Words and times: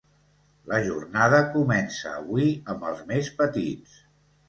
La 0.71 0.79
jornada 0.87 1.43
comença 1.57 2.17
avui 2.23 2.51
amb 2.75 2.91
els 2.93 3.07
més 3.15 3.33
petits. 3.45 4.05